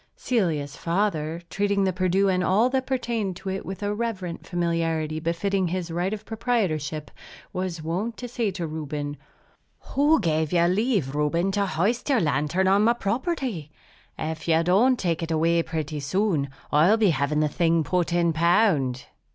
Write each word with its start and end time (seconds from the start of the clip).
Celia's 0.15 0.75
father, 0.75 1.43
treating 1.51 1.83
the 1.83 1.93
Perdu 1.93 2.27
and 2.27 2.43
all 2.43 2.71
that 2.71 2.87
pertained 2.87 3.35
to 3.35 3.49
it 3.49 3.63
with 3.63 3.83
a 3.83 3.93
reverent 3.93 4.47
familiarity 4.47 5.19
befitting 5.19 5.67
his 5.67 5.91
right 5.91 6.11
of 6.11 6.25
proprietorship, 6.25 7.11
was 7.53 7.83
wont 7.83 8.17
to 8.17 8.27
say 8.27 8.49
to 8.49 8.65
Reuben, 8.65 9.15
"Who 9.93 10.19
gave 10.19 10.51
you 10.51 10.63
leave, 10.63 11.13
Reuben, 11.13 11.51
to 11.51 11.67
hoist 11.67 12.09
your 12.09 12.19
lantern 12.19 12.67
on 12.67 12.83
my 12.83 12.93
property? 12.93 13.69
If 14.17 14.47
you 14.47 14.63
don't 14.63 14.97
take 14.97 15.21
it 15.21 15.29
away 15.29 15.61
pretty 15.61 15.99
soon, 15.99 16.49
I'll 16.71 16.97
be 16.97 17.11
having 17.11 17.41
the 17.41 17.47
thing 17.47 17.83
put 17.83 18.11
in 18.11 18.33
pound." 18.33 19.05